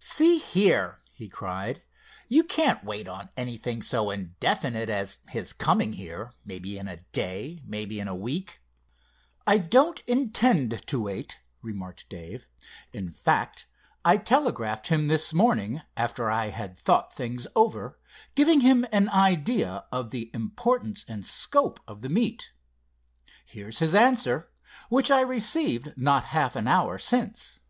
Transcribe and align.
"See 0.00 0.38
here!" 0.38 1.02
he 1.14 1.28
cried, 1.28 1.82
"you 2.26 2.42
can't 2.42 2.82
wait 2.84 3.06
on 3.06 3.28
anything 3.36 3.82
so 3.82 4.08
indefinite 4.10 4.88
as 4.88 5.18
his 5.28 5.52
coming 5.52 5.92
here, 5.92 6.32
maybe 6.42 6.78
in 6.78 6.88
a 6.88 6.96
day; 7.12 7.60
maybe 7.66 8.00
in 8.00 8.08
a 8.08 8.14
week." 8.14 8.62
"I 9.46 9.58
don't 9.58 10.00
intend 10.06 10.86
to 10.86 11.02
wait," 11.02 11.40
remarked 11.60 12.08
Dave. 12.08 12.48
"In 12.94 13.10
fact, 13.10 13.66
I 14.06 14.16
telegraphed 14.16 14.86
him 14.86 15.08
this 15.08 15.34
morning, 15.34 15.82
after 15.98 16.30
I 16.30 16.48
had 16.48 16.78
thought 16.78 17.14
things 17.14 17.46
over, 17.54 17.98
giving 18.34 18.62
him 18.62 18.86
an 18.90 19.10
idea 19.10 19.84
of 19.92 20.12
the 20.12 20.30
importance 20.32 21.04
and 21.06 21.26
scope 21.26 21.78
of 21.86 22.00
the 22.00 22.08
meet. 22.08 22.52
Here's 23.44 23.80
his 23.80 23.94
answer, 23.94 24.48
which 24.88 25.10
I 25.10 25.20
received 25.20 25.92
not 25.94 26.24
half 26.24 26.56
an 26.56 26.68
hour 26.68 26.98
since." 26.98 27.60